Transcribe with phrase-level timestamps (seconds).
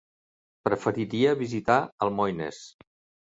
[0.67, 2.63] Preferiria visitar Almoines.